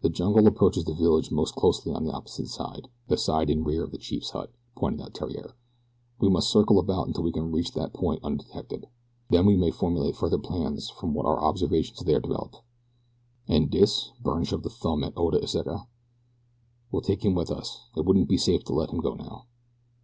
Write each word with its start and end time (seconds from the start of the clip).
"The 0.00 0.08
jungle 0.08 0.48
approaches 0.48 0.86
the 0.86 0.92
village 0.92 1.30
most 1.30 1.54
closely 1.54 1.92
on 1.92 2.02
the 2.02 2.10
opposite 2.10 2.48
side 2.48 2.88
the 3.06 3.16
side 3.16 3.48
in 3.48 3.62
rear 3.62 3.84
of 3.84 3.92
the 3.92 3.96
chief's 3.96 4.30
hut," 4.30 4.50
pointed 4.76 5.00
out 5.00 5.14
Theriere. 5.16 5.54
"We 6.18 6.28
must 6.28 6.50
circle 6.50 6.80
about 6.80 7.06
until 7.06 7.22
we 7.22 7.30
can 7.30 7.52
reach 7.52 7.70
that 7.74 7.92
point 7.92 8.24
undetected, 8.24 8.88
then 9.30 9.46
we 9.46 9.56
may 9.56 9.70
formulate 9.70 10.16
further 10.16 10.36
plans 10.38 10.90
from 10.90 11.14
what 11.14 11.26
our 11.26 11.38
observations 11.40 12.00
there 12.00 12.18
develop." 12.18 12.56
"An' 13.46 13.68
dis?" 13.68 14.10
Byrne 14.20 14.42
shoved 14.42 14.66
a 14.66 14.68
thumb 14.68 15.04
at 15.04 15.16
Oda 15.16 15.38
Iseka. 15.40 15.86
"We'll 16.90 17.02
take 17.02 17.24
him 17.24 17.36
with 17.36 17.52
us 17.52 17.86
it 17.96 18.04
wouldn't 18.04 18.28
be 18.28 18.38
safe 18.38 18.64
to 18.64 18.72
let 18.74 18.90
him 18.90 18.98
go 18.98 19.14
now." 19.14 19.46